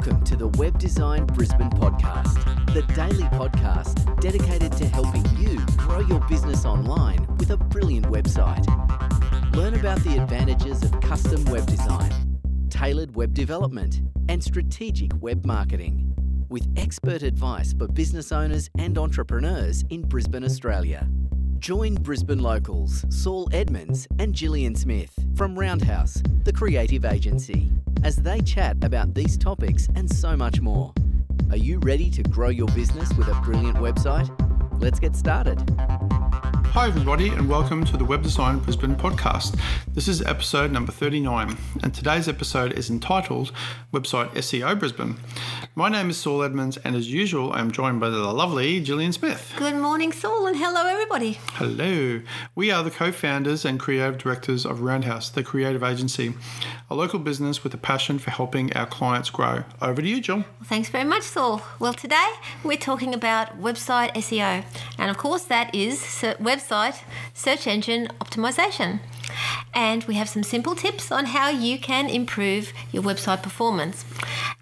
welcome 0.00 0.24
to 0.24 0.34
the 0.34 0.48
Web 0.48 0.78
Design 0.78 1.26
Brisbane 1.26 1.68
podcast, 1.68 2.42
the 2.72 2.80
daily 2.94 3.24
podcast 3.24 4.18
dedicated 4.18 4.72
to 4.72 4.86
helping 4.86 5.22
you 5.36 5.58
grow 5.76 6.00
your 6.00 6.20
business 6.20 6.64
online 6.64 7.26
with 7.36 7.50
a 7.50 7.58
brilliant 7.58 8.06
website. 8.06 8.64
Learn 9.54 9.74
about 9.74 10.02
the 10.02 10.16
advantages 10.16 10.82
of 10.84 10.98
custom 11.02 11.44
web 11.46 11.66
design, 11.66 12.10
tailored 12.70 13.14
web 13.14 13.34
development, 13.34 14.00
and 14.30 14.42
strategic 14.42 15.10
web 15.20 15.44
marketing 15.44 16.14
with 16.48 16.66
expert 16.78 17.22
advice 17.22 17.74
for 17.74 17.86
business 17.86 18.32
owners 18.32 18.70
and 18.78 18.96
entrepreneurs 18.96 19.84
in 19.90 20.00
Brisbane, 20.00 20.44
Australia. 20.44 21.06
Join 21.58 21.94
Brisbane 21.96 22.38
locals 22.38 23.04
Saul 23.10 23.50
Edmonds 23.52 24.08
and 24.18 24.32
Gillian 24.32 24.74
Smith 24.74 25.12
from 25.34 25.58
Roundhouse, 25.58 26.22
the 26.44 26.54
creative 26.54 27.04
agency, 27.04 27.70
as 28.04 28.16
they 28.16 28.40
chat 28.40 28.76
about 28.82 29.14
these 29.14 29.36
topics 29.36 29.88
and 29.94 30.10
so 30.10 30.36
much 30.36 30.60
more. 30.60 30.92
Are 31.50 31.56
you 31.56 31.78
ready 31.80 32.10
to 32.10 32.22
grow 32.22 32.48
your 32.48 32.68
business 32.68 33.12
with 33.14 33.28
a 33.28 33.34
brilliant 33.42 33.76
website? 33.78 34.30
Let's 34.80 34.98
get 34.98 35.16
started. 35.16 35.58
Hi, 36.72 36.86
everybody, 36.86 37.30
and 37.30 37.48
welcome 37.48 37.84
to 37.86 37.96
the 37.96 38.04
Web 38.04 38.22
Design 38.22 38.60
Brisbane 38.60 38.94
podcast. 38.94 39.58
This 39.92 40.06
is 40.06 40.22
episode 40.22 40.70
number 40.70 40.92
39, 40.92 41.58
and 41.82 41.92
today's 41.92 42.28
episode 42.28 42.72
is 42.74 42.88
entitled 42.90 43.50
Website 43.92 44.30
SEO 44.34 44.78
Brisbane. 44.78 45.16
My 45.74 45.88
name 45.88 46.10
is 46.10 46.16
Saul 46.16 46.44
Edmonds, 46.44 46.76
and 46.84 46.94
as 46.94 47.12
usual, 47.12 47.52
I'm 47.52 47.72
joined 47.72 47.98
by 47.98 48.08
the 48.08 48.18
lovely 48.18 48.80
Gillian 48.80 49.12
Smith. 49.12 49.52
Good 49.58 49.74
morning, 49.74 50.12
Saul, 50.12 50.46
and 50.46 50.56
hello, 50.56 50.86
everybody. 50.86 51.40
Hello. 51.54 52.22
We 52.54 52.70
are 52.70 52.84
the 52.84 52.90
co 52.92 53.10
founders 53.10 53.64
and 53.64 53.80
creative 53.80 54.18
directors 54.18 54.64
of 54.64 54.80
Roundhouse, 54.80 55.28
the 55.28 55.42
creative 55.42 55.82
agency, 55.82 56.34
a 56.88 56.94
local 56.94 57.18
business 57.18 57.64
with 57.64 57.74
a 57.74 57.78
passion 57.78 58.20
for 58.20 58.30
helping 58.30 58.72
our 58.74 58.86
clients 58.86 59.28
grow. 59.28 59.64
Over 59.82 60.02
to 60.02 60.08
you, 60.08 60.20
Jill. 60.20 60.36
Well, 60.36 60.46
thanks 60.64 60.88
very 60.88 61.04
much, 61.04 61.24
Saul. 61.24 61.62
Well, 61.80 61.94
today 61.94 62.28
we're 62.62 62.78
talking 62.78 63.12
about 63.12 63.60
website 63.60 64.14
SEO, 64.14 64.64
and 65.00 65.10
of 65.10 65.16
course, 65.16 65.44
that 65.44 65.74
is 65.74 65.98
website 66.38 67.02
search 67.32 67.66
engine 67.66 68.08
optimization. 68.20 69.00
And 69.72 70.04
we 70.04 70.14
have 70.14 70.28
some 70.28 70.42
simple 70.42 70.74
tips 70.74 71.12
on 71.12 71.26
how 71.26 71.48
you 71.48 71.78
can 71.78 72.08
improve 72.08 72.72
your 72.92 73.02
website 73.02 73.42
performance. 73.42 74.04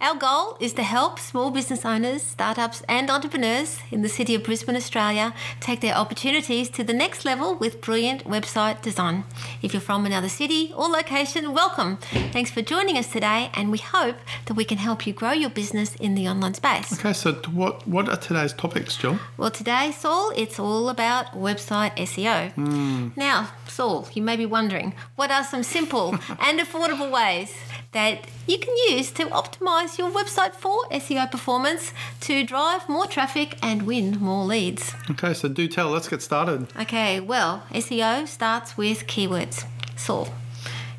Our 0.00 0.16
goal 0.16 0.56
is 0.60 0.74
to 0.74 0.82
help 0.82 1.18
small 1.18 1.50
business 1.50 1.84
owners, 1.84 2.22
startups, 2.22 2.82
and 2.88 3.10
entrepreneurs 3.10 3.80
in 3.90 4.02
the 4.02 4.08
city 4.08 4.34
of 4.34 4.44
Brisbane, 4.44 4.76
Australia, 4.76 5.34
take 5.60 5.80
their 5.80 5.94
opportunities 5.94 6.68
to 6.70 6.84
the 6.84 6.92
next 6.92 7.24
level 7.24 7.54
with 7.54 7.80
brilliant 7.80 8.24
website 8.24 8.80
design. 8.82 9.24
If 9.62 9.72
you're 9.72 9.80
from 9.80 10.06
another 10.06 10.28
city 10.28 10.72
or 10.76 10.88
location, 10.88 11.52
welcome. 11.52 11.96
Thanks 12.32 12.50
for 12.50 12.62
joining 12.62 12.96
us 12.96 13.10
today, 13.10 13.50
and 13.54 13.70
we 13.70 13.78
hope 13.78 14.16
that 14.46 14.54
we 14.54 14.64
can 14.64 14.78
help 14.78 15.06
you 15.06 15.12
grow 15.12 15.32
your 15.32 15.50
business 15.50 15.94
in 15.96 16.14
the 16.14 16.28
online 16.28 16.54
space. 16.54 16.92
Okay, 16.92 17.12
so 17.12 17.32
what, 17.52 17.86
what 17.88 18.08
are 18.08 18.16
today's 18.16 18.52
topics, 18.52 18.96
Jill? 18.96 19.18
Well, 19.36 19.50
today, 19.50 19.90
Saul, 19.90 20.32
it's 20.36 20.58
all 20.58 20.88
about 20.88 21.32
website 21.32 21.96
SEO. 21.96 22.54
Mm. 22.54 23.16
Now, 23.16 23.48
Saul, 23.70 24.08
you 24.14 24.22
may 24.22 24.36
be 24.36 24.46
wondering 24.46 24.94
what 25.16 25.30
are 25.30 25.44
some 25.44 25.62
simple 25.62 26.10
and 26.40 26.60
affordable 26.60 27.10
ways 27.10 27.54
that 27.92 28.26
you 28.46 28.58
can 28.58 28.74
use 28.90 29.10
to 29.12 29.24
optimize 29.26 29.98
your 29.98 30.10
website 30.10 30.54
for 30.54 30.84
SEO 30.90 31.30
performance 31.30 31.92
to 32.20 32.44
drive 32.44 32.88
more 32.88 33.06
traffic 33.06 33.56
and 33.62 33.82
win 33.82 34.18
more 34.18 34.44
leads. 34.44 34.94
Okay, 35.10 35.32
so 35.34 35.48
do 35.48 35.68
tell, 35.68 35.90
let's 35.90 36.08
get 36.08 36.22
started. 36.22 36.66
Okay, 36.78 37.20
well, 37.20 37.62
SEO 37.70 38.26
starts 38.26 38.76
with 38.76 39.06
keywords. 39.06 39.64
Saul, 39.96 40.28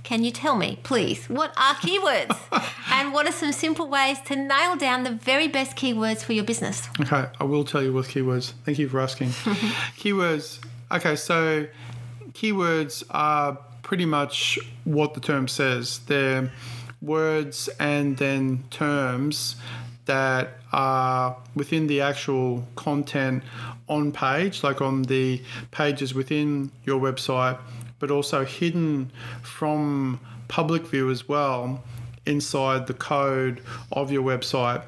can 0.04 0.24
you 0.24 0.32
tell 0.32 0.56
me, 0.56 0.80
please, 0.82 1.30
what 1.30 1.52
are 1.56 1.76
keywords? 1.76 2.36
and 2.92 3.14
what 3.14 3.28
are 3.28 3.32
some 3.32 3.52
simple 3.52 3.88
ways 3.88 4.20
to 4.22 4.36
nail 4.36 4.76
down 4.76 5.04
the 5.04 5.12
very 5.12 5.48
best 5.48 5.78
keywords 5.78 6.24
for 6.24 6.34
your 6.34 6.44
business? 6.44 6.90
Okay, 7.00 7.28
I 7.40 7.44
will 7.44 7.64
tell 7.64 7.84
you 7.84 7.94
with 7.94 8.10
keywords. 8.10 8.54
Thank 8.66 8.80
you 8.80 8.90
for 8.90 9.00
asking. 9.00 9.28
keywords, 10.00 10.60
okay, 10.92 11.16
so 11.16 11.68
keywords 12.40 13.04
are 13.10 13.58
pretty 13.84 14.06
much 14.06 14.58
what 14.86 15.14
the 15.14 15.20
term 15.20 15.48
says. 15.48 16.00
They're 16.08 16.52
words 17.02 17.70
and 17.80 18.18
then 18.18 18.64
terms 18.70 19.56
that 20.06 20.60
are 20.72 21.36
within 21.56 21.88
the 21.88 22.02
actual 22.02 22.66
content 22.76 23.44
on 23.88 24.12
page, 24.12 24.64
like 24.64 24.82
on 24.82 25.04
the 25.04 25.42
pages 25.72 26.14
within 26.14 26.72
your 26.86 27.00
website, 27.00 27.58
but 28.00 28.10
also 28.10 28.46
hidden 28.46 29.12
from 29.42 30.20
public 30.48 30.88
view 30.88 31.12
as 31.12 31.28
well 31.28 31.84
inside 32.30 32.88
the 32.88 32.94
code 32.94 33.62
of 33.92 34.12
your 34.12 34.24
website. 34.24 34.84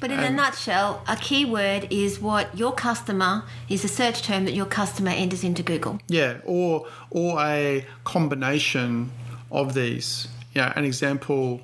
But 0.00 0.10
in 0.10 0.18
a 0.18 0.30
nutshell, 0.30 1.02
a 1.06 1.16
keyword 1.16 1.88
is 1.90 2.20
what 2.20 2.56
your 2.56 2.72
customer 2.72 3.44
is 3.68 3.84
a 3.84 3.88
search 3.88 4.22
term 4.22 4.44
that 4.46 4.54
your 4.54 4.66
customer 4.66 5.10
enters 5.10 5.44
into 5.44 5.62
Google. 5.62 6.00
Yeah, 6.08 6.38
or 6.44 6.86
or 7.10 7.38
a 7.40 7.86
combination 8.04 9.10
of 9.50 9.74
these. 9.74 10.28
Yeah, 10.54 10.72
an 10.76 10.84
example 10.84 11.60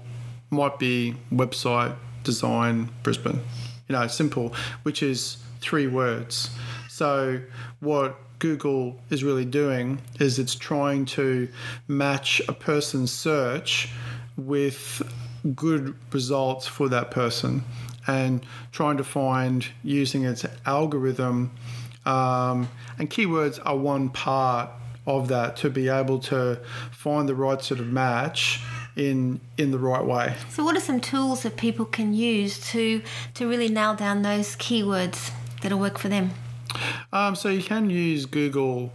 might 0.50 0.78
be 0.78 1.16
website 1.32 1.94
design 2.24 2.90
Brisbane. 3.02 3.40
You 3.88 3.96
know, 3.96 4.06
simple, 4.06 4.54
which 4.82 5.02
is 5.02 5.38
three 5.60 5.86
words. 5.86 6.50
So 6.88 7.40
what 7.80 8.18
Google 8.38 9.00
is 9.10 9.22
really 9.22 9.44
doing 9.44 10.00
is 10.18 10.38
it's 10.38 10.54
trying 10.54 11.04
to 11.06 11.48
match 11.88 12.42
a 12.48 12.52
person's 12.52 13.12
search 13.12 13.88
with 14.46 15.02
good 15.54 15.94
results 16.12 16.66
for 16.66 16.88
that 16.88 17.10
person 17.10 17.64
and 18.06 18.44
trying 18.72 18.96
to 18.96 19.04
find 19.04 19.66
using 19.82 20.24
its 20.24 20.44
algorithm. 20.66 21.52
Um, 22.04 22.68
and 22.98 23.10
keywords 23.10 23.60
are 23.64 23.76
one 23.76 24.08
part 24.10 24.70
of 25.06 25.28
that 25.28 25.56
to 25.56 25.70
be 25.70 25.88
able 25.88 26.18
to 26.20 26.60
find 26.90 27.28
the 27.28 27.34
right 27.34 27.60
sort 27.60 27.80
of 27.80 27.86
match 27.86 28.60
in 28.94 29.40
in 29.56 29.70
the 29.70 29.78
right 29.78 30.04
way. 30.04 30.34
So 30.50 30.64
what 30.64 30.76
are 30.76 30.80
some 30.80 31.00
tools 31.00 31.42
that 31.42 31.56
people 31.56 31.84
can 31.84 32.12
use 32.14 32.60
to 32.70 33.02
to 33.34 33.48
really 33.48 33.68
nail 33.68 33.94
down 33.94 34.22
those 34.22 34.56
keywords 34.56 35.30
that'll 35.62 35.78
work 35.78 35.98
for 35.98 36.08
them? 36.08 36.32
Um, 37.12 37.34
so 37.34 37.48
you 37.48 37.62
can 37.62 37.90
use 37.90 38.26
Google 38.26 38.92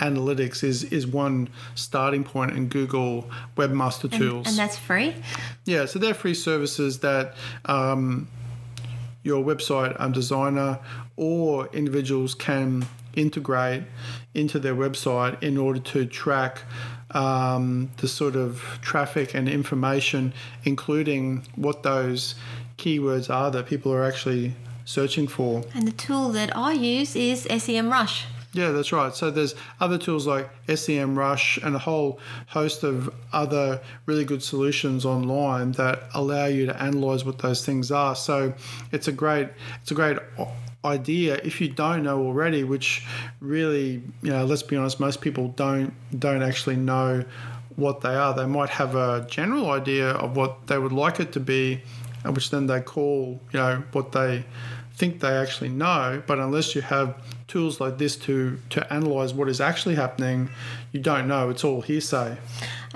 Analytics 0.00 0.62
is 0.62 0.84
is 0.84 1.06
one 1.06 1.48
starting 1.74 2.22
point 2.22 2.52
in 2.52 2.68
Google 2.68 3.30
Webmaster 3.56 4.10
Tools, 4.10 4.46
and, 4.46 4.48
and 4.48 4.58
that's 4.58 4.76
free. 4.76 5.14
Yeah, 5.64 5.86
so 5.86 5.98
they're 5.98 6.14
free 6.14 6.34
services 6.34 6.98
that 6.98 7.34
um, 7.64 8.28
your 9.22 9.42
website 9.44 9.98
um, 9.98 10.12
designer 10.12 10.78
or 11.16 11.68
individuals 11.72 12.34
can 12.34 12.86
integrate 13.14 13.84
into 14.34 14.58
their 14.58 14.74
website 14.74 15.42
in 15.42 15.56
order 15.56 15.80
to 15.80 16.04
track 16.04 16.62
um, 17.12 17.90
the 17.96 18.08
sort 18.08 18.36
of 18.36 18.78
traffic 18.82 19.34
and 19.34 19.48
information, 19.48 20.32
including 20.64 21.46
what 21.56 21.82
those 21.82 22.34
keywords 22.76 23.32
are 23.32 23.50
that 23.50 23.66
people 23.66 23.92
are 23.92 24.04
actually 24.04 24.54
searching 24.84 25.26
for. 25.26 25.64
And 25.74 25.88
the 25.88 25.92
tool 25.92 26.28
that 26.30 26.56
I 26.56 26.72
use 26.72 27.16
is 27.16 27.46
SEMrush. 27.46 28.24
Yeah, 28.56 28.70
that's 28.70 28.90
right. 28.90 29.14
So 29.14 29.30
there's 29.30 29.54
other 29.80 29.98
tools 29.98 30.26
like 30.26 30.48
SEMrush 30.66 31.62
and 31.62 31.76
a 31.76 31.78
whole 31.78 32.18
host 32.46 32.84
of 32.84 33.14
other 33.30 33.82
really 34.06 34.24
good 34.24 34.42
solutions 34.42 35.04
online 35.04 35.72
that 35.72 36.04
allow 36.14 36.46
you 36.46 36.64
to 36.64 36.82
analyze 36.82 37.22
what 37.22 37.38
those 37.40 37.66
things 37.66 37.90
are. 37.90 38.16
So 38.16 38.54
it's 38.92 39.08
a 39.08 39.12
great 39.12 39.50
it's 39.82 39.90
a 39.90 39.94
great 39.94 40.16
idea 40.86 41.34
if 41.44 41.60
you 41.60 41.68
don't 41.68 42.02
know 42.02 42.22
already, 42.22 42.64
which 42.64 43.04
really, 43.40 44.02
you 44.22 44.30
know, 44.30 44.46
let's 44.46 44.62
be 44.62 44.74
honest, 44.74 45.00
most 45.00 45.20
people 45.20 45.48
don't 45.48 45.92
don't 46.18 46.42
actually 46.42 46.76
know 46.76 47.24
what 47.76 48.00
they 48.00 48.14
are. 48.14 48.32
They 48.32 48.46
might 48.46 48.70
have 48.70 48.94
a 48.94 49.26
general 49.28 49.70
idea 49.70 50.12
of 50.12 50.34
what 50.34 50.66
they 50.68 50.78
would 50.78 50.92
like 50.92 51.20
it 51.20 51.32
to 51.32 51.40
be, 51.40 51.82
which 52.24 52.48
then 52.48 52.68
they 52.68 52.80
call, 52.80 53.38
you 53.52 53.58
know, 53.58 53.82
what 53.92 54.12
they 54.12 54.46
think 54.96 55.20
they 55.20 55.36
actually 55.36 55.68
know. 55.68 56.22
But 56.26 56.38
unless 56.38 56.74
you 56.74 56.82
have 56.82 57.16
tools 57.46 57.80
like 57.80 57.98
this 57.98 58.16
to 58.16 58.58
to 58.70 58.92
analyze 58.92 59.32
what 59.34 59.48
is 59.48 59.60
actually 59.60 59.94
happening, 59.94 60.50
you 60.92 61.00
don't 61.00 61.28
know. 61.28 61.50
It's 61.50 61.64
all 61.64 61.82
hearsay. 61.82 62.38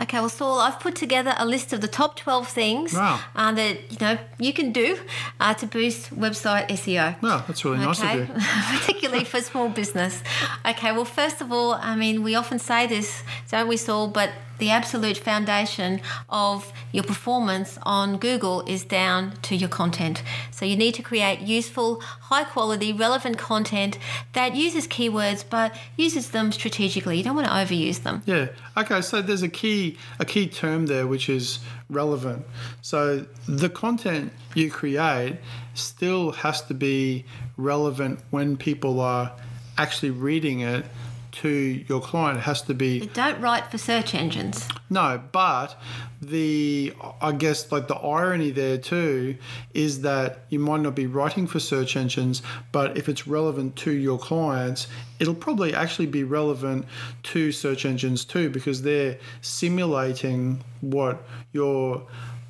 Okay, 0.00 0.18
well, 0.18 0.30
Saul, 0.30 0.60
I've 0.60 0.80
put 0.80 0.96
together 0.96 1.34
a 1.36 1.44
list 1.44 1.74
of 1.74 1.82
the 1.82 1.88
top 1.88 2.16
12 2.16 2.48
things 2.48 2.94
wow. 2.94 3.20
uh, 3.36 3.52
that 3.52 3.92
you 3.92 3.98
know 4.00 4.18
you 4.38 4.52
can 4.54 4.72
do 4.72 4.98
uh, 5.38 5.52
to 5.54 5.66
boost 5.66 6.14
website 6.14 6.68
SEO. 6.68 7.20
Wow, 7.22 7.44
that's 7.46 7.64
really 7.64 7.78
nice 7.78 8.00
okay? 8.00 8.22
of 8.22 8.28
you. 8.28 8.34
Particularly 8.78 9.24
for 9.24 9.40
small 9.42 9.68
business. 9.68 10.22
Okay, 10.66 10.92
well, 10.92 11.04
first 11.04 11.42
of 11.42 11.52
all, 11.52 11.74
I 11.74 11.96
mean, 11.96 12.22
we 12.22 12.34
often 12.34 12.58
say 12.58 12.86
this, 12.86 13.22
don't 13.50 13.68
we, 13.68 13.76
Saul? 13.76 14.08
But 14.08 14.30
the 14.58 14.70
absolute 14.70 15.16
foundation 15.16 16.00
of 16.28 16.72
your 16.92 17.02
performance 17.02 17.78
on 17.82 18.18
Google 18.18 18.60
is 18.66 18.84
down 18.84 19.32
to 19.42 19.56
your 19.56 19.68
content. 19.68 20.22
So 20.50 20.64
you 20.64 20.76
need 20.76 20.94
to 20.94 21.02
create 21.02 21.40
useful, 21.40 22.00
high 22.00 22.44
quality, 22.44 22.92
relevant 22.92 23.38
content 23.38 23.98
that 24.34 24.54
uses 24.54 24.86
keywords 24.86 25.44
but 25.48 25.74
uses 25.96 26.30
them 26.30 26.52
strategically. 26.52 27.16
You 27.16 27.24
don't 27.24 27.34
want 27.34 27.48
to 27.48 27.52
overuse 27.52 28.02
them. 28.02 28.22
Yeah. 28.26 28.48
Okay. 28.76 29.00
So 29.00 29.22
there's 29.22 29.42
a 29.42 29.48
key 29.48 29.96
a 30.18 30.24
key 30.24 30.46
term 30.46 30.86
there 30.86 31.06
which 31.06 31.28
is 31.28 31.58
relevant. 31.88 32.44
So 32.82 33.26
the 33.48 33.70
content 33.70 34.32
you 34.54 34.70
create 34.70 35.38
still 35.74 36.32
has 36.32 36.62
to 36.62 36.74
be 36.74 37.24
relevant 37.56 38.20
when 38.30 38.56
people 38.56 39.00
are 39.00 39.32
actually 39.78 40.10
reading 40.10 40.60
it 40.60 40.84
to 41.32 41.48
your 41.48 42.00
client. 42.00 42.40
Has 42.40 42.62
to 42.62 42.74
be 42.74 43.06
Don't 43.14 43.40
write 43.40 43.70
for 43.70 43.78
search 43.78 44.14
engines. 44.14 44.68
no, 44.88 45.22
but 45.32 45.80
the 46.22 46.92
I 47.22 47.32
guess 47.32 47.70
like 47.72 47.88
the 47.88 47.94
irony 47.96 48.50
there 48.50 48.76
too 48.78 49.36
is 49.72 50.02
that 50.02 50.44
you 50.50 50.58
might 50.58 50.80
not 50.80 50.94
be 50.94 51.06
writing 51.06 51.46
for 51.46 51.60
search 51.60 51.96
engines, 51.96 52.42
but 52.72 52.96
if 52.98 53.08
it's 53.08 53.26
relevant 53.26 53.76
to 53.76 53.90
your 53.92 54.18
clients, 54.18 54.86
it'll 55.18 55.34
probably 55.34 55.74
actually 55.74 56.06
be 56.06 56.24
relevant 56.24 56.84
to 57.24 57.52
search 57.52 57.84
engines 57.86 58.24
too 58.24 58.50
because 58.50 58.82
they're 58.82 59.18
simulating 59.40 60.62
what 60.80 61.22
your 61.52 62.02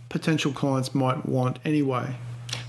potential 0.09 0.53
clients 0.53 0.95
might 0.95 1.25
want 1.27 1.59
anyway. 1.65 2.17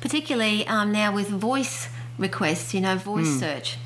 particularly 0.02 0.66
um, 0.68 0.92
now 0.92 1.13
with 1.13 1.30
voice 1.30 1.88
requests, 2.18 2.74
you 2.74 2.81
know, 2.81 2.96
voice 2.98 3.28
Hmm. 3.28 3.40
search. 3.40 3.78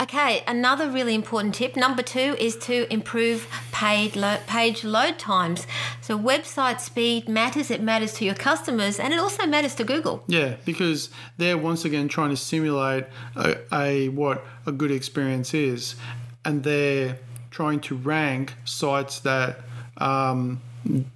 Okay, 0.00 0.42
another 0.46 0.90
really 0.90 1.14
important 1.14 1.54
tip, 1.54 1.76
number 1.76 2.02
two, 2.02 2.36
is 2.38 2.56
to 2.56 2.90
improve 2.92 3.46
paid 3.72 4.16
lo- 4.16 4.38
page 4.46 4.84
load 4.84 5.18
times. 5.18 5.66
So, 6.00 6.18
website 6.18 6.80
speed 6.80 7.28
matters, 7.28 7.70
it 7.70 7.82
matters 7.82 8.14
to 8.14 8.24
your 8.24 8.34
customers, 8.34 8.98
and 8.98 9.12
it 9.12 9.20
also 9.20 9.46
matters 9.46 9.74
to 9.76 9.84
Google. 9.84 10.24
Yeah, 10.26 10.56
because 10.64 11.10
they're 11.36 11.58
once 11.58 11.84
again 11.84 12.08
trying 12.08 12.30
to 12.30 12.36
simulate 12.36 13.04
a, 13.36 13.58
a 13.72 14.08
what 14.08 14.44
a 14.66 14.72
good 14.72 14.90
experience 14.90 15.52
is, 15.52 15.94
and 16.44 16.62
they're 16.62 17.18
trying 17.50 17.80
to 17.80 17.94
rank 17.94 18.54
sites 18.64 19.20
that 19.20 19.60
um, 19.98 20.62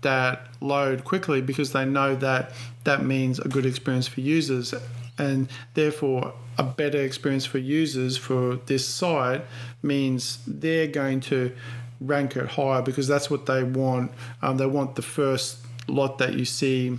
that 0.02 0.49
load 0.61 1.05
quickly 1.05 1.40
because 1.40 1.73
they 1.73 1.84
know 1.84 2.14
that 2.17 2.52
that 2.84 3.05
means 3.05 3.38
a 3.38 3.49
good 3.49 3.67
experience 3.67 4.06
for 4.06 4.20
users, 4.20 4.75
and 5.19 5.49
therefore 5.75 6.35
a 6.59 6.63
better 6.63 7.03
experience 7.03 7.45
for 7.45 7.59
users 7.59 8.17
for 8.17 8.57
this 8.67 8.87
site 8.87 9.45
means 9.83 10.39
they're 10.47 10.87
going 10.87 11.21
to 11.21 11.53
rank 12.01 12.37
it 12.37 12.47
higher 12.47 12.83
because 12.83 13.09
that's 13.09 13.31
what 13.31 13.47
they 13.47 13.63
want. 13.63 14.13
Um, 14.43 14.57
they 14.57 14.67
want 14.67 14.97
the 14.97 15.03
first 15.03 15.59
lot 15.89 16.19
that 16.19 16.35
you 16.35 16.45
see 16.45 16.99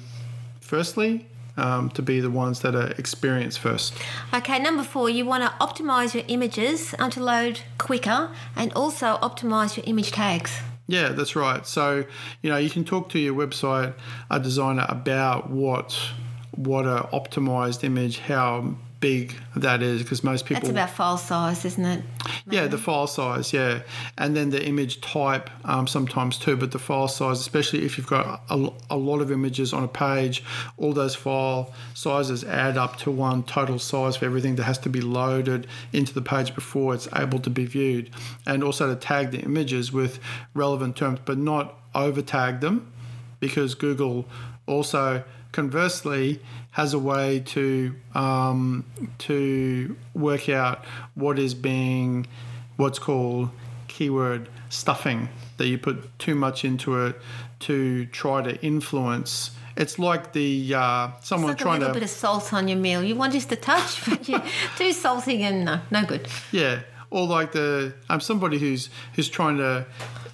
firstly 0.60 1.28
um, 1.58 1.90
to 1.92 2.02
be 2.02 2.20
the 2.20 2.30
ones 2.30 2.62
that 2.62 2.76
are 2.76 2.92
experienced 2.98 3.60
first. 3.60 3.94
Okay, 4.34 4.60
number 4.60 4.84
four, 4.84 5.10
you 5.10 5.26
want 5.26 5.44
to 5.44 5.50
optimize 5.66 6.14
your 6.14 6.24
images 6.28 6.94
um, 7.00 7.10
to 7.12 7.22
load 7.22 7.62
quicker 7.78 8.30
and 8.56 8.72
also 8.74 9.18
optimize 9.18 9.76
your 9.76 9.86
image 9.88 10.12
tags. 10.12 10.60
Yeah, 10.88 11.10
that's 11.10 11.36
right. 11.36 11.68
So 11.68 12.06
you 12.42 12.50
know 12.50 12.58
you 12.58 12.70
can 12.70 12.86
talk 12.86 13.10
to 13.10 13.20
your 13.20 13.34
website 13.34 13.94
a 14.32 14.40
designer 14.40 14.86
about 14.88 15.50
what 15.50 16.00
what 16.56 16.86
a 16.86 17.08
optimized 17.14 17.84
image, 17.84 18.20
how 18.20 18.76
big 19.00 19.36
that 19.56 19.84
is, 19.84 20.02
because 20.02 20.24
most 20.24 20.46
people 20.46 20.62
That's 20.62 20.72
about 20.72 20.90
file 20.90 21.18
size, 21.18 21.66
isn't 21.66 21.86
it? 21.86 22.04
Yeah, 22.50 22.66
the 22.66 22.80
file 22.80 23.06
size, 23.06 23.54
yeah, 23.54 23.82
and 24.18 24.36
then 24.36 24.50
the 24.50 24.66
image 24.66 25.02
type 25.02 25.52
um, 25.66 25.86
sometimes 25.86 26.40
too. 26.40 26.58
But 26.58 26.72
the 26.72 26.80
file 26.80 27.08
size, 27.08 27.40
especially 27.40 27.86
if 27.86 27.98
you've 27.98 28.08
got 28.08 28.42
a, 28.50 28.72
a 28.90 28.98
lot 28.98 29.22
of 29.22 29.32
images 29.32 29.72
on 29.72 29.84
a 29.84 29.88
page, 29.88 30.44
all 30.78 30.94
those 30.94 31.14
file 31.14 31.72
sizes 31.94 32.44
add 32.44 32.76
up 32.76 32.98
to 32.98 33.12
one 33.12 33.44
total 33.44 33.78
size 33.78 34.18
for 34.18 34.26
everything 34.26 34.56
that 34.56 34.64
has 34.64 34.80
to 34.80 34.90
be 34.90 35.02
loaded 35.02 35.68
into 35.94 36.12
the 36.12 36.22
page 36.24 36.56
before 36.56 36.96
it's 36.96 37.08
able 37.16 37.38
to 37.40 37.52
be 37.52 37.68
viewed, 37.68 38.10
and 38.48 38.64
also 38.64 38.88
to 38.92 39.00
tag 39.00 39.30
the 39.30 39.40
images 39.42 39.94
with 39.94 40.20
relevant 40.56 40.96
terms, 40.96 41.20
but 41.24 41.38
not 41.38 41.76
over 41.94 42.24
tag 42.24 42.62
them, 42.62 42.92
because 43.40 43.76
Google 43.76 44.26
also 44.66 45.24
conversely 45.58 46.40
has 46.70 46.94
a 46.94 47.00
way 47.00 47.40
to 47.40 47.92
um, 48.14 48.86
to 49.18 49.96
work 50.14 50.50
out 50.50 50.86
what 51.16 51.40
is 51.40 51.56
being 51.56 52.28
what's 52.76 53.00
called 53.00 53.50
keyword 53.88 54.48
stuffing 54.70 55.28
that 55.58 55.66
you 55.66 55.76
put 55.76 55.98
too 56.20 56.36
much 56.36 56.64
into 56.64 57.04
it 57.04 57.16
to 57.58 58.06
try 58.08 58.40
to 58.40 58.54
influence 58.64 59.50
it's 59.76 59.98
like 59.98 60.34
the 60.34 60.76
uh, 60.76 61.10
someone 61.22 61.50
like 61.50 61.60
a 61.60 61.64
trying 61.64 61.80
little 61.80 61.96
to 61.96 62.00
bit 62.00 62.04
of 62.04 62.10
salt 62.10 62.52
on 62.52 62.68
your 62.68 62.80
meal. 62.80 63.04
You 63.04 63.16
want 63.16 63.34
just 63.34 63.52
a 63.52 63.56
touch, 63.56 64.06
but 64.10 64.28
you're 64.28 64.44
too 64.76 64.92
salty 64.92 65.44
and 65.44 65.66
no, 65.66 65.80
no 65.92 66.04
good. 66.04 66.28
Yeah, 66.52 66.80
or 67.12 67.28
like 67.28 67.52
the 67.52 67.94
I'm 68.10 68.16
um, 68.16 68.20
somebody 68.22 68.58
who's 68.58 68.90
who's 69.14 69.30
trying 69.30 69.58
to 69.58 69.86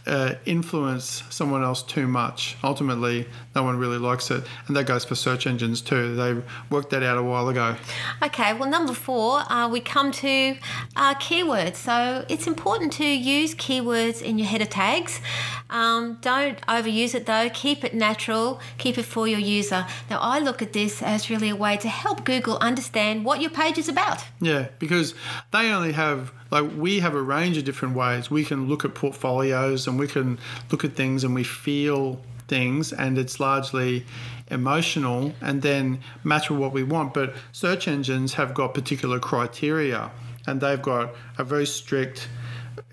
uh, 0.05 0.35
influence 0.45 1.23
someone 1.29 1.63
else 1.63 1.81
too 1.81 2.07
much. 2.07 2.57
Ultimately, 2.63 3.27
no 3.55 3.63
one 3.63 3.77
really 3.77 3.97
likes 3.97 4.29
it, 4.31 4.43
and 4.67 4.75
that 4.75 4.85
goes 4.85 5.05
for 5.05 5.15
search 5.15 5.47
engines 5.47 5.81
too. 5.81 6.15
They 6.15 6.41
worked 6.69 6.89
that 6.91 7.03
out 7.03 7.17
a 7.17 7.23
while 7.23 7.49
ago. 7.49 7.75
Okay, 8.21 8.53
well, 8.53 8.69
number 8.69 8.93
four, 8.93 9.39
uh, 9.51 9.69
we 9.69 9.79
come 9.79 10.11
to 10.11 10.57
uh, 10.95 11.15
keywords. 11.15 11.75
So 11.75 12.25
it's 12.29 12.47
important 12.47 12.93
to 12.93 13.05
use 13.05 13.55
keywords 13.55 14.21
in 14.21 14.37
your 14.37 14.47
header 14.47 14.65
tags. 14.65 15.21
Um, 15.69 16.19
don't 16.21 16.59
overuse 16.67 17.15
it 17.15 17.25
though. 17.25 17.49
Keep 17.49 17.83
it 17.83 17.93
natural. 17.93 18.59
Keep 18.77 18.97
it 18.97 19.03
for 19.03 19.27
your 19.27 19.39
user. 19.39 19.85
Now, 20.09 20.19
I 20.19 20.39
look 20.39 20.61
at 20.61 20.73
this 20.73 21.01
as 21.01 21.29
really 21.29 21.49
a 21.49 21.55
way 21.55 21.77
to 21.77 21.89
help 21.89 22.25
Google 22.25 22.57
understand 22.57 23.25
what 23.25 23.41
your 23.41 23.49
page 23.49 23.77
is 23.77 23.89
about. 23.89 24.23
Yeah, 24.39 24.67
because 24.79 25.15
they 25.51 25.71
only 25.71 25.93
have 25.93 26.31
like 26.53 26.71
we 26.77 26.99
have 26.99 27.15
a 27.15 27.21
range 27.21 27.57
of 27.57 27.65
different 27.65 27.95
ways. 27.95 28.29
We 28.29 28.45
can 28.45 28.67
look 28.67 28.85
at 28.85 28.93
portfolios 28.93 29.87
and 29.87 29.97
we 29.97 30.07
can 30.07 30.37
look 30.71 30.85
at 30.85 30.93
things 30.93 31.23
and 31.23 31.33
we 31.33 31.43
feel 31.43 32.21
things 32.47 32.93
and 32.93 33.17
it's 33.17 33.39
largely 33.39 34.05
emotional 34.51 35.33
and 35.41 35.63
then 35.63 35.99
match 36.23 36.51
with 36.51 36.59
what 36.59 36.71
we 36.71 36.83
want. 36.83 37.15
But 37.15 37.33
search 37.51 37.87
engines 37.87 38.35
have 38.35 38.53
got 38.53 38.75
particular 38.75 39.19
criteria 39.19 40.11
and 40.45 40.61
they've 40.61 40.81
got 40.81 41.15
a 41.39 41.43
very 41.43 41.65
strict 41.65 42.29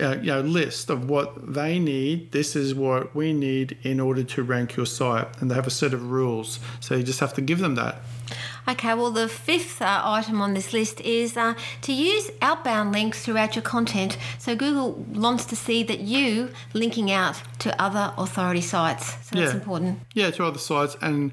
uh, 0.00 0.16
you 0.20 0.26
know 0.26 0.40
list 0.40 0.88
of 0.88 1.08
what 1.08 1.54
they 1.54 1.78
need 1.78 2.32
this 2.32 2.54
is 2.54 2.74
what 2.74 3.14
we 3.14 3.32
need 3.32 3.76
in 3.82 3.98
order 3.98 4.22
to 4.22 4.42
rank 4.42 4.76
your 4.76 4.84
site 4.84 5.26
and 5.40 5.50
they 5.50 5.54
have 5.54 5.66
a 5.66 5.70
set 5.70 5.94
of 5.94 6.10
rules 6.10 6.60
so 6.80 6.94
you 6.94 7.02
just 7.02 7.20
have 7.20 7.32
to 7.32 7.40
give 7.40 7.60
them 7.60 7.76
that 7.76 8.02
Okay, 8.68 8.94
well, 8.94 9.10
the 9.10 9.28
fifth 9.28 9.82
uh, 9.82 10.00
item 10.04 10.40
on 10.40 10.54
this 10.54 10.72
list 10.72 11.00
is 11.00 11.36
uh, 11.36 11.54
to 11.82 11.92
use 11.92 12.30
outbound 12.40 12.92
links 12.92 13.24
throughout 13.24 13.56
your 13.56 13.62
content. 13.62 14.16
So 14.38 14.54
Google 14.54 14.92
wants 14.92 15.44
to 15.46 15.56
see 15.56 15.82
that 15.84 16.00
you 16.00 16.50
linking 16.74 17.10
out 17.10 17.42
to 17.60 17.82
other 17.82 18.12
authority 18.16 18.60
sites. 18.60 19.06
So 19.28 19.36
that's 19.36 19.52
Yeah. 19.52 19.60
important. 19.60 20.00
Yeah, 20.14 20.30
to 20.30 20.44
other 20.44 20.58
sites 20.58 20.96
and 21.02 21.32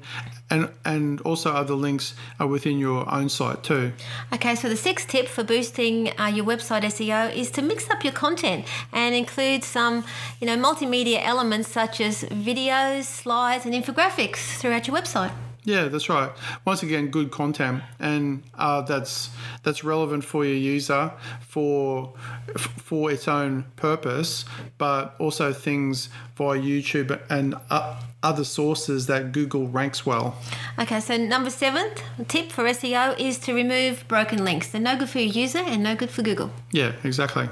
and 0.50 0.70
and 0.84 1.20
also 1.22 1.52
other 1.52 1.74
links 1.74 2.14
are 2.40 2.46
within 2.46 2.78
your 2.78 3.06
own 3.12 3.28
site 3.28 3.62
too. 3.62 3.92
Okay, 4.32 4.54
so 4.54 4.68
the 4.68 4.76
sixth 4.76 5.08
tip 5.08 5.28
for 5.28 5.44
boosting 5.44 6.18
uh, 6.18 6.26
your 6.26 6.44
website 6.46 6.84
SEO 6.84 7.34
is 7.34 7.50
to 7.52 7.62
mix 7.62 7.90
up 7.90 8.02
your 8.02 8.14
content 8.14 8.64
and 8.92 9.14
include 9.14 9.62
some, 9.64 10.04
you 10.40 10.46
know, 10.46 10.56
multimedia 10.56 11.20
elements 11.22 11.68
such 11.68 12.00
as 12.00 12.24
videos, 12.24 13.04
slides, 13.04 13.66
and 13.66 13.74
infographics 13.74 14.56
throughout 14.58 14.86
your 14.88 14.96
website. 14.96 15.32
Yeah, 15.68 15.88
that's 15.88 16.08
right. 16.08 16.30
Once 16.64 16.82
again, 16.82 17.08
good 17.08 17.30
content, 17.30 17.82
and 18.00 18.42
uh, 18.54 18.80
that's 18.80 19.28
that's 19.64 19.84
relevant 19.84 20.24
for 20.24 20.42
your 20.42 20.56
user 20.56 21.12
for 21.42 22.14
for 22.56 23.12
its 23.12 23.28
own 23.28 23.66
purpose, 23.76 24.46
but 24.78 25.14
also 25.18 25.52
things 25.52 26.08
via 26.36 26.58
YouTube 26.58 27.20
and 27.28 27.54
uh, 27.68 28.00
other 28.22 28.44
sources 28.44 29.08
that 29.08 29.32
Google 29.32 29.68
ranks 29.68 30.06
well. 30.06 30.38
Okay, 30.78 31.00
so 31.00 31.18
number 31.18 31.50
seventh 31.50 32.02
tip 32.28 32.50
for 32.50 32.64
SEO 32.64 33.20
is 33.20 33.36
to 33.40 33.52
remove 33.52 34.08
broken 34.08 34.46
links. 34.46 34.68
They're 34.70 34.80
no 34.80 34.96
good 34.96 35.10
for 35.10 35.18
your 35.18 35.32
user 35.32 35.58
and 35.58 35.82
no 35.82 35.94
good 35.94 36.08
for 36.08 36.22
Google. 36.22 36.50
Yeah, 36.72 36.92
exactly. 37.04 37.46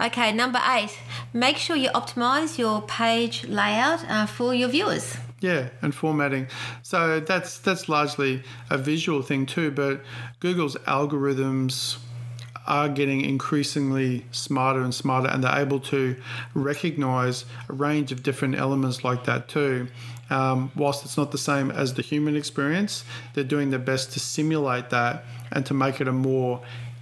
Okay, 0.00 0.32
number 0.32 0.60
eight, 0.64 0.96
make 1.32 1.56
sure 1.56 1.74
you 1.74 1.90
optimize 1.90 2.58
your 2.58 2.82
page 2.82 3.44
layout 3.48 4.08
uh, 4.08 4.26
for 4.26 4.54
your 4.54 4.68
viewers. 4.68 5.16
Yeah, 5.40 5.70
and 5.80 5.94
formatting. 5.94 6.48
So 6.82 7.20
that's 7.20 7.58
that's 7.58 7.88
largely 7.88 8.42
a 8.68 8.76
visual 8.76 9.22
thing 9.22 9.46
too, 9.46 9.70
but 9.70 10.02
Google's 10.38 10.76
algorithms 10.86 11.96
are 12.66 12.88
getting 12.88 13.22
increasingly 13.22 14.24
smarter 14.30 14.80
and 14.80 14.94
smarter 14.94 15.28
and 15.28 15.42
they're 15.42 15.58
able 15.58 15.80
to 15.80 16.14
recognize 16.54 17.44
a 17.68 17.72
range 17.72 18.12
of 18.12 18.22
different 18.22 18.54
elements 18.54 19.02
like 19.02 19.24
that 19.24 19.48
too. 19.48 19.88
Um, 20.28 20.70
whilst 20.76 21.04
it's 21.04 21.16
not 21.16 21.32
the 21.32 21.38
same 21.38 21.70
as 21.72 21.94
the 21.94 22.02
human 22.02 22.36
experience, 22.36 23.04
they're 23.34 23.42
doing 23.42 23.70
their 23.70 23.80
best 23.80 24.12
to 24.12 24.20
simulate 24.20 24.90
that 24.90 25.24
and 25.50 25.66
to 25.66 25.74
make 25.74 26.00
it 26.00 26.06
a 26.06 26.12
more 26.12 26.60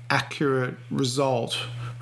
accurate 0.09 0.77
result 0.91 1.59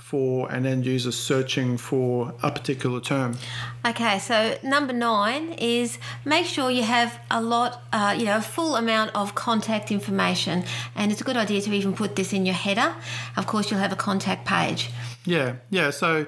for 0.07 0.49
an 0.53 0.65
end 0.65 0.87
user 0.87 1.11
searching 1.11 1.77
for 1.77 2.33
a 2.41 2.49
particular 2.49 3.01
term. 3.01 3.37
Okay, 3.85 4.21
so 4.21 4.57
number 4.63 4.93
nine 4.93 5.55
is 5.55 5.99
make 6.25 6.47
sure 6.47 6.71
you 6.71 6.85
have 6.85 7.19
a 7.29 7.43
lot, 7.43 7.83
uh, 7.93 8.15
you 8.17 8.25
know, 8.25 8.37
a 8.37 8.41
full 8.41 8.77
amount 8.77 9.11
of 9.17 9.35
contact 9.35 9.91
information, 9.91 10.63
and 10.95 11.11
it's 11.11 11.21
a 11.21 11.25
good 11.25 11.37
idea 11.37 11.61
to 11.61 11.73
even 11.73 11.93
put 11.93 12.15
this 12.15 12.33
in 12.33 12.47
your 12.47 12.55
header. 12.55 12.95
Of 13.37 13.49
course, 13.49 13.69
you'll 13.69 13.81
have 13.81 13.93
a 13.93 13.97
contact 13.97 14.47
page. 14.47 14.91
Yeah, 15.25 15.57
yeah. 15.71 15.91
So 15.91 16.27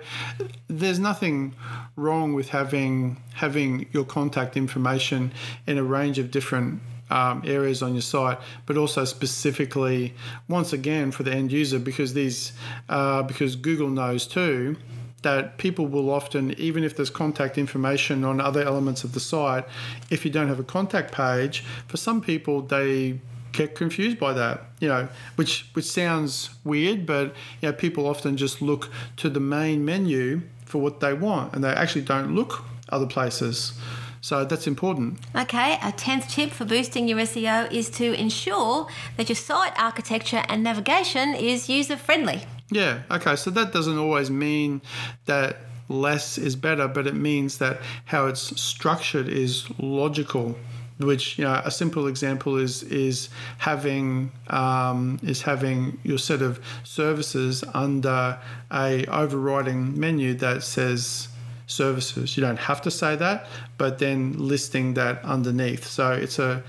there's 0.67 0.99
nothing 0.99 1.55
wrong 1.95 2.35
with 2.35 2.49
having 2.49 3.19
having 3.35 3.87
your 3.93 4.05
contact 4.05 4.57
information 4.57 5.31
in 5.69 5.79
a 5.79 5.85
range 5.85 6.19
of 6.19 6.33
different 6.33 6.81
um, 7.11 7.43
areas 7.45 7.83
on 7.83 7.95
your 7.95 8.03
site, 8.03 8.39
but 8.67 8.77
also 8.77 9.05
specifically, 9.05 10.15
once 10.49 10.73
again, 10.73 11.11
for 11.11 11.23
the 11.23 11.33
end 11.33 11.53
user, 11.53 11.79
because 11.79 12.15
these, 12.15 12.53
uh, 12.89 13.23
because 13.23 13.57
Google 13.57 13.89
knows 13.89 14.27
too 14.27 14.77
that 15.23 15.59
people 15.59 15.87
will 15.87 16.11
often, 16.11 16.53
even 16.59 16.85
if 16.85 16.97
there's 16.97 17.11
contact 17.11 17.59
information 17.59 18.25
on 18.25 18.41
other 18.41 18.63
elements 18.63 19.03
of 19.03 19.15
the 19.15 19.21
site, 19.21 19.65
if 20.11 20.25
you 20.25 20.31
don't 20.31 20.49
have 20.49 20.61
a 20.61 20.65
contact 20.65 21.13
page, 21.13 21.65
for 21.89 21.97
some 21.97 22.21
people 22.21 22.63
they 22.63 23.19
get 23.53 23.75
confused 23.75 24.19
by 24.19 24.33
that, 24.33 24.63
you 24.79 24.89
know, 24.89 25.09
which 25.35 25.69
which 25.73 25.87
sounds 25.87 26.51
weird, 26.65 27.05
but 27.05 27.35
you 27.61 27.69
know, 27.69 27.73
people 27.73 28.07
often 28.07 28.37
just 28.37 28.63
look 28.63 28.91
to 29.17 29.29
the 29.29 29.41
main 29.41 29.85
menu 29.85 30.43
for 30.65 30.79
what 30.81 31.01
they 31.01 31.15
want, 31.15 31.53
and 31.55 31.65
they 31.65 31.71
actually 31.71 32.03
don't 32.03 32.35
look 32.35 32.65
other 32.91 33.07
places. 33.07 33.73
So 34.21 34.45
that's 34.45 34.67
important. 34.67 35.19
Okay, 35.35 35.75
a 35.75 35.93
10th 35.93 36.31
tip 36.31 36.51
for 36.51 36.65
boosting 36.65 37.09
your 37.09 37.19
SEO 37.19 37.71
is 37.73 37.89
to 37.91 38.13
ensure 38.15 38.89
that 39.17 39.29
your 39.29 39.37
site 39.37 39.73
architecture 39.79 40.43
and 40.49 40.63
navigation 40.63 41.35
is 41.35 41.69
user 41.69 41.97
friendly. 41.97 42.43
Yeah, 42.71 43.01
okay, 43.11 43.37
so 43.37 43.51
that 43.51 43.73
doesn't 43.73 43.99
always 43.99 44.31
mean 44.31 44.83
that 45.27 45.59
less 45.89 46.37
is 46.37 46.57
better, 46.57 46.87
but 46.87 47.07
it 47.07 47.15
means 47.15 47.59
that 47.59 47.81
how 48.07 48.27
it's 48.27 48.61
structured 48.61 49.29
is 49.29 49.67
logical. 49.79 50.57
Which 50.99 51.39
you 51.39 51.45
know, 51.45 51.63
a 51.65 51.71
simple 51.71 52.09
example 52.09 52.57
is 52.57 52.83
is 52.83 53.29
having 53.59 54.33
um, 54.49 55.21
is 55.23 55.43
having 55.43 56.01
your 56.03 56.19
set 56.19 56.43
of 56.43 56.61
services 56.83 57.63
under 57.73 58.37
a 58.73 59.07
overriding 59.07 59.99
menu 59.99 60.35
that 60.35 60.65
says 60.65 61.29
services. 61.69 62.37
You 62.37 62.41
don't 62.41 62.59
have 62.59 62.83
to 62.83 62.91
say 62.91 63.15
that, 63.15 63.47
but 63.77 64.01
then 64.01 64.33
listing 64.37 64.95
that 64.95 65.23
underneath. 65.23 65.85
So 65.87 66.13
it's 66.13 66.39
a 66.39 66.65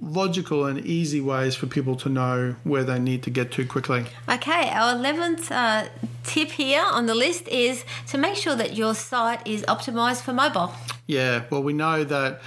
logical 0.00 0.64
and 0.64 0.78
easy 0.86 1.20
ways 1.20 1.54
for 1.54 1.66
people 1.66 1.96
to 1.96 2.08
know 2.08 2.54
where 2.64 2.84
they 2.84 2.98
need 2.98 3.22
to 3.24 3.30
get 3.30 3.52
to 3.52 3.66
quickly. 3.66 4.06
Okay, 4.28 4.70
our 4.70 4.94
11th 4.94 5.50
uh, 5.50 5.88
tip 6.24 6.50
here 6.50 6.82
on 6.82 7.06
the 7.06 7.14
list 7.14 7.46
is 7.48 7.84
to 8.06 8.16
make 8.16 8.36
sure 8.36 8.54
that 8.54 8.76
your 8.76 8.94
site 8.94 9.46
is 9.46 9.62
optimized 9.64 10.22
for 10.22 10.32
mobile. 10.32 10.72
Yeah, 11.06 11.44
well, 11.50 11.62
we 11.62 11.72
know 11.72 12.04
that 12.04 12.40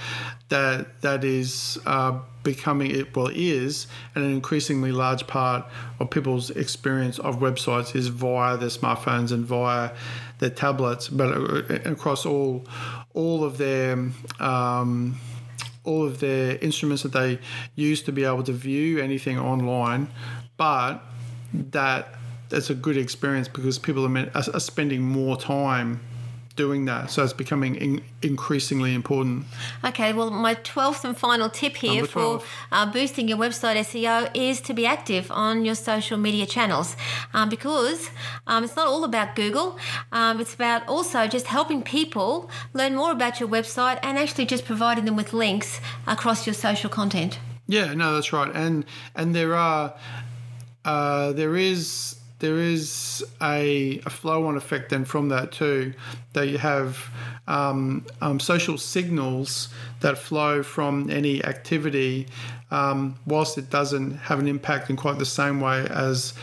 that 0.48 1.00
that 1.02 1.24
is 1.24 1.78
uh, 1.86 2.18
becoming 2.42 2.90
it 2.90 3.14
well 3.14 3.30
is 3.32 3.86
and 4.14 4.24
an 4.24 4.32
increasingly 4.32 4.92
large 4.92 5.26
part 5.26 5.64
of 5.98 6.10
people's 6.10 6.50
experience 6.50 7.18
of 7.18 7.36
websites 7.36 7.94
is 7.94 8.08
via 8.08 8.56
their 8.56 8.68
smartphones 8.68 9.32
and 9.32 9.44
via 9.44 9.90
their 10.38 10.50
tablets, 10.50 11.08
but 11.08 11.28
uh, 11.36 11.74
across 11.84 12.24
all 12.26 12.64
all 13.14 13.44
of 13.44 13.58
their 13.58 13.92
um, 14.38 15.18
all 15.84 16.06
of 16.06 16.20
their 16.20 16.56
instruments 16.58 17.02
that 17.02 17.12
they 17.12 17.38
use 17.74 18.02
to 18.02 18.12
be 18.12 18.24
able 18.24 18.42
to 18.42 18.52
view 18.52 19.00
anything 19.00 19.38
online, 19.38 20.08
but 20.56 21.04
that 21.52 22.14
that's 22.48 22.70
a 22.70 22.74
good 22.74 22.96
experience 22.96 23.48
because 23.48 23.78
people 23.78 24.06
are 24.16 24.60
spending 24.60 25.02
more 25.02 25.36
time 25.36 26.00
doing 26.60 26.84
that. 26.84 27.10
So 27.10 27.18
it's 27.24 27.32
becoming 27.44 27.72
in, 27.76 28.02
increasingly 28.20 28.92
important. 28.94 29.46
Okay, 29.82 30.12
well, 30.12 30.30
my 30.30 30.54
12th 30.56 31.04
and 31.06 31.16
final 31.16 31.48
tip 31.48 31.74
here 31.76 32.04
for 32.04 32.42
uh, 32.70 32.84
boosting 32.96 33.28
your 33.28 33.38
website 33.38 33.76
SEO 33.88 34.16
is 34.34 34.60
to 34.68 34.72
be 34.74 34.84
active 34.96 35.24
on 35.30 35.64
your 35.64 35.74
social 35.74 36.18
media 36.26 36.44
channels 36.44 36.88
um, 37.32 37.48
because 37.48 38.10
um, 38.46 38.62
it's 38.64 38.76
not 38.76 38.86
all 38.86 39.04
about 39.04 39.28
Google. 39.34 39.78
Um, 40.12 40.34
it's 40.42 40.54
about 40.54 40.86
also 40.86 41.26
just 41.26 41.46
helping 41.46 41.80
people 41.82 42.50
learn 42.74 42.94
more 42.94 43.12
about 43.18 43.40
your 43.40 43.48
website 43.48 43.98
and 44.02 44.18
actually 44.18 44.46
just 44.54 44.64
providing 44.66 45.06
them 45.06 45.16
with 45.16 45.32
links 45.32 45.80
across 46.06 46.46
your 46.46 46.54
social 46.54 46.90
content. 46.90 47.38
Yeah, 47.66 47.94
no, 47.94 48.14
that's 48.14 48.32
right. 48.32 48.50
And 48.54 48.84
and 49.14 49.34
there 49.34 49.54
are 49.54 49.94
uh, 50.84 51.32
there 51.32 51.56
is 51.56 52.19
there 52.40 52.58
is 52.58 53.24
a, 53.40 54.00
a 54.04 54.10
flow 54.10 54.46
on 54.46 54.56
effect 54.56 54.90
then 54.90 55.04
from 55.04 55.28
that 55.28 55.52
too, 55.52 55.92
that 56.32 56.48
you 56.48 56.58
have 56.58 57.10
um, 57.46 58.04
um, 58.20 58.40
social 58.40 58.76
signals 58.76 59.68
that 60.00 60.18
flow 60.18 60.62
from 60.62 61.10
any 61.10 61.44
activity, 61.44 62.26
um, 62.70 63.16
whilst 63.26 63.56
it 63.58 63.70
doesn't 63.70 64.16
have 64.16 64.38
an 64.38 64.48
impact 64.48 64.90
in 64.90 64.96
quite 64.96 65.18
the 65.18 65.26
same 65.26 65.60
way 65.60 65.86
as 65.90 66.34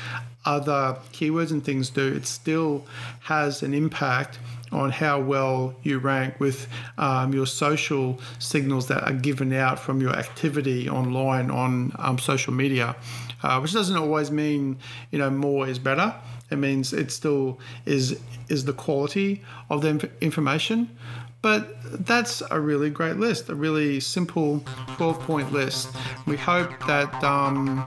other 0.46 0.98
keywords 1.12 1.52
and 1.52 1.64
things 1.64 1.90
do, 1.90 2.14
it 2.14 2.26
still 2.26 2.86
has 3.22 3.64
an 3.64 3.74
impact 3.74 4.40
on 4.72 4.92
how 4.92 5.20
well 5.20 5.76
you 5.84 5.98
rank 5.98 6.40
with 6.40 6.68
um, 6.98 7.34
your 7.34 7.46
social 7.46 8.20
signals 8.40 8.88
that 8.88 9.04
are 9.04 9.14
given 9.14 9.52
out 9.54 9.80
from 9.80 10.02
your 10.02 10.14
activity 10.16 10.90
online 10.90 11.50
on 11.50 11.92
um, 12.00 12.18
social 12.18 12.54
media 12.54 12.96
uh, 13.44 13.60
which 13.60 13.74
doesn't 13.74 13.96
always 13.96 14.32
mean 14.32 14.78
you 15.12 15.20
know 15.20 15.30
more 15.30 15.68
is 15.68 15.80
better. 15.80 16.14
It 16.50 16.58
means 16.58 16.94
it 16.94 17.12
still 17.12 17.60
is 17.86 18.20
is 18.50 18.66
the 18.66 18.74
quality 18.74 19.44
of 19.70 19.82
the 19.82 20.10
information. 20.22 20.98
But 21.42 21.78
that's 22.06 22.42
a 22.50 22.60
really 22.60 22.90
great 22.90 23.18
list, 23.18 23.48
a 23.50 23.56
really 23.56 24.00
simple 24.00 24.64
12 24.96 25.20
point 25.22 25.54
list. 25.54 25.90
We 26.26 26.36
hope 26.36 26.72
that 26.88 27.24
um, 27.24 27.86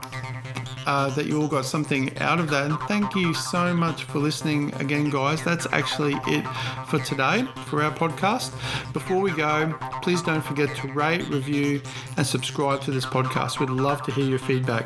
uh, 0.85 1.09
that 1.11 1.25
you 1.25 1.41
all 1.41 1.47
got 1.47 1.65
something 1.65 2.17
out 2.19 2.39
of 2.39 2.49
that. 2.49 2.69
And 2.69 2.79
thank 2.81 3.15
you 3.15 3.33
so 3.33 3.73
much 3.73 4.03
for 4.05 4.19
listening 4.19 4.73
again, 4.75 5.09
guys. 5.09 5.43
That's 5.43 5.67
actually 5.71 6.15
it 6.27 6.45
for 6.87 6.99
today 6.99 7.45
for 7.65 7.83
our 7.83 7.91
podcast. 7.91 8.51
Before 8.93 9.19
we 9.19 9.31
go, 9.31 9.73
please 10.01 10.21
don't 10.21 10.43
forget 10.43 10.75
to 10.77 10.87
rate, 10.93 11.27
review, 11.29 11.81
and 12.17 12.25
subscribe 12.25 12.81
to 12.81 12.91
this 12.91 13.05
podcast. 13.05 13.59
We'd 13.59 13.69
love 13.69 14.01
to 14.03 14.11
hear 14.11 14.25
your 14.25 14.39
feedback. 14.39 14.85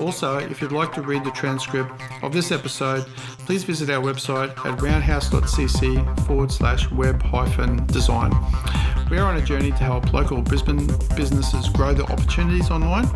Also, 0.00 0.38
if 0.38 0.60
you'd 0.60 0.72
like 0.72 0.92
to 0.94 1.02
read 1.02 1.24
the 1.24 1.30
transcript 1.32 1.90
of 2.22 2.32
this 2.32 2.52
episode, 2.52 3.04
please 3.46 3.64
visit 3.64 3.90
our 3.90 4.02
website 4.02 4.50
at 4.64 4.78
roundhouse.cc 4.78 6.26
forward 6.26 6.52
slash 6.52 6.90
web 6.90 7.22
hyphen 7.22 7.84
design. 7.86 8.32
We 9.10 9.16
are 9.18 9.24
on 9.24 9.38
a 9.38 9.42
journey 9.42 9.70
to 9.70 9.76
help 9.78 10.12
local 10.12 10.42
Brisbane 10.42 10.86
businesses 11.16 11.68
grow 11.70 11.94
their 11.94 12.04
opportunities 12.04 12.70
online 12.70 13.06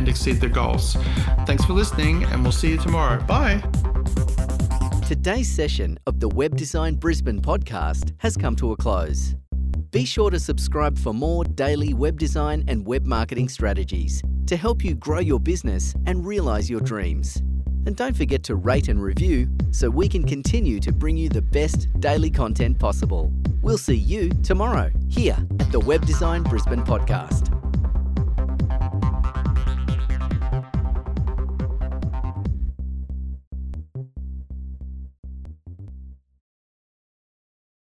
and 0.00 0.08
exceed 0.08 0.40
their 0.40 0.48
goals. 0.48 0.96
Thanks 1.46 1.64
for 1.64 1.74
listening, 1.74 2.24
and 2.24 2.42
we'll 2.42 2.52
see 2.52 2.70
you 2.70 2.78
tomorrow. 2.78 3.22
Bye. 3.24 3.62
Today's 5.06 5.50
session 5.50 5.98
of 6.06 6.20
the 6.20 6.28
Web 6.28 6.56
Design 6.56 6.94
Brisbane 6.94 7.40
podcast 7.40 8.14
has 8.18 8.34
come 8.36 8.56
to 8.56 8.72
a 8.72 8.76
close. 8.76 9.34
Be 9.90 10.06
sure 10.06 10.30
to 10.30 10.40
subscribe 10.40 10.96
for 10.98 11.12
more 11.12 11.44
daily 11.44 11.92
web 11.92 12.18
design 12.18 12.64
and 12.66 12.86
web 12.86 13.04
marketing 13.04 13.48
strategies 13.50 14.22
to 14.46 14.56
help 14.56 14.82
you 14.82 14.94
grow 14.94 15.18
your 15.18 15.40
business 15.40 15.94
and 16.06 16.24
realize 16.24 16.70
your 16.70 16.80
dreams. 16.80 17.42
And 17.84 17.94
don't 17.94 18.16
forget 18.16 18.42
to 18.44 18.54
rate 18.54 18.88
and 18.88 19.02
review 19.02 19.48
so 19.70 19.90
we 19.90 20.08
can 20.08 20.24
continue 20.24 20.80
to 20.80 20.92
bring 20.92 21.16
you 21.16 21.28
the 21.28 21.42
best 21.42 21.88
daily 22.00 22.30
content 22.30 22.78
possible. 22.78 23.32
We'll 23.62 23.78
see 23.78 23.96
you 23.96 24.30
tomorrow 24.42 24.90
here 25.08 25.36
at 25.58 25.72
the 25.72 25.80
Web 25.80 26.06
Design 26.06 26.42
Brisbane 26.44 26.84
podcast. 26.84 27.59